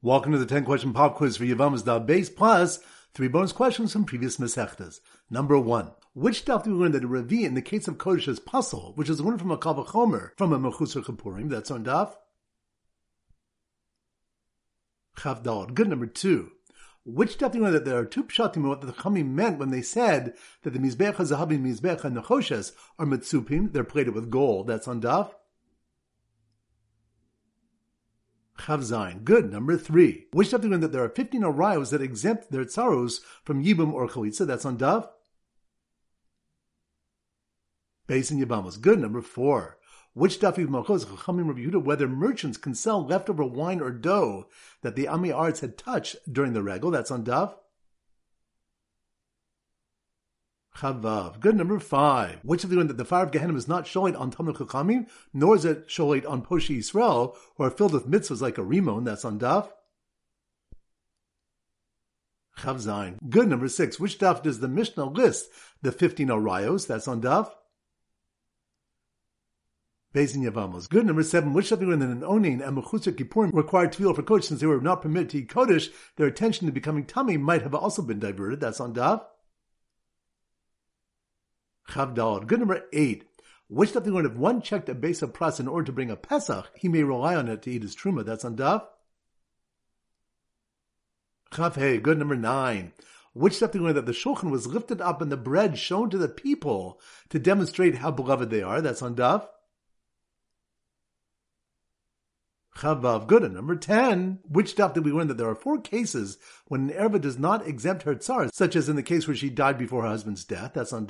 [0.00, 2.78] Welcome to the 10 question pop quiz for Yevamos Dal Base plus
[3.14, 5.00] three bonus questions from previous Mesechtas.
[5.28, 5.90] Number one.
[6.14, 8.96] Which daf do we learn that a Ravi in the case of Kodesh is pasul,
[8.96, 11.50] which is one from a Kal Vachomer from a Mechusar Kippurim?
[11.50, 12.14] That's on daf.
[15.16, 15.74] Chavdal.
[15.74, 15.88] Good.
[15.88, 16.52] Number two.
[17.04, 19.70] Which daf do we learn that there are two pshatim what the Chachamim meant when
[19.70, 22.70] they said that the Mizbecha Zahabim Mizbecha Nechoshes
[23.00, 24.68] are Mitsupim, they're plated with gold?
[24.68, 25.32] That's on daf.
[28.68, 29.24] Chavzain.
[29.24, 29.50] Good.
[29.50, 30.26] Number three.
[30.32, 34.46] Which daf that there are 15 arayos that exempt their tsaros from yibum or chalitza.
[34.46, 35.08] That's on daf.
[38.06, 38.78] Base in Yevamos.
[38.78, 39.00] Good.
[39.00, 39.78] Number four.
[40.12, 44.48] Which daf machlokes chachamim Rabbi Yehuda whether merchants can sell leftover wine or dough
[44.82, 46.90] that the Am Haaretz had touched during the regel.
[46.90, 47.54] That's on daf.
[50.78, 51.40] Chavav.
[51.40, 52.38] Good number five.
[52.42, 55.08] Which of the one that the fire of Gehenna is not sholit on Talmud Chachamim,
[55.34, 59.04] nor is it sholit on Poshi Yisrael, who are filled with mitzvahs like a rimon,
[59.04, 59.70] that's on Daf.
[62.58, 63.16] Chavzain.
[63.28, 63.98] Good number six.
[63.98, 65.48] Which Daf does the Mishnah list
[65.82, 67.50] the 15 Arayos, that's on Daf.
[70.14, 70.88] Bezin Yevamos.
[70.88, 71.52] Good number seven.
[71.52, 74.60] Which of the women in Onin and Mechusar Kippurim required to feel for Kodesh since
[74.60, 78.02] they were not permitted to eat Kodesh, their attention to becoming tamei might have also
[78.02, 78.60] been diverted.
[78.60, 79.22] That's on Daf.
[81.88, 82.46] Chavdal.
[82.46, 83.24] Good number eight.
[83.68, 86.16] Which stuff learned if one checked a base of pras in order to bring a
[86.16, 88.24] Pesach, he may rely on it to eat his truma.
[88.24, 88.84] That's on Daf.
[91.52, 92.92] Chavhe Good number nine.
[93.34, 96.28] Which stuff learned that the shulchan was lifted up and the bread shown to the
[96.28, 98.80] people to demonstrate how beloved they are.
[98.80, 99.46] That's on Daf.
[102.78, 103.26] Chavav.
[103.26, 103.50] Good.
[103.52, 104.40] Number 10.
[104.48, 107.66] Which stuff did we learn that there are four cases when an erva does not
[107.66, 110.72] exempt her tsar, such as in the case where she died before her husband's death?
[110.74, 111.06] That's on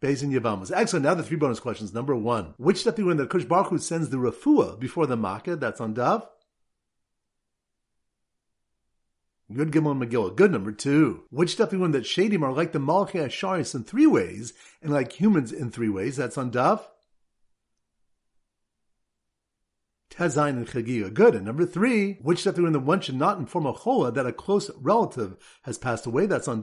[0.00, 0.70] Bezin Yevamos.
[0.74, 1.04] Excellent.
[1.04, 1.92] Now the three bonus questions.
[1.92, 2.54] Number one.
[2.56, 5.56] Which step do you learn that Kush Baruch Hu sends the Rafua before the Makkah?
[5.56, 6.28] That's on Dav.
[9.52, 10.36] Good Gimel and Megillah.
[10.36, 11.24] Good number two.
[11.30, 14.92] Which stuff you learn that Shadim are like the Malachei Hashareis in three ways, and
[14.92, 16.16] like humans in three ways?
[16.16, 16.86] That's on Dav.
[20.10, 21.12] Tezain and Chagiga.
[21.12, 21.34] Good.
[21.34, 22.18] And number three.
[22.22, 25.36] Which stuff you learn that one should not inform a chola that a close relative
[25.62, 26.26] has passed away?
[26.26, 26.60] That's on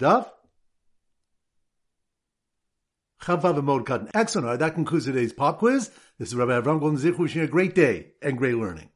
[3.25, 3.41] Dav.
[3.41, 4.09] Chavav Mod.
[4.13, 4.47] Excellent.
[4.47, 5.89] Right, that concludes today's pop quiz.
[6.19, 8.89] This is Rabbi Avram Golden wishing you a great day and great learning.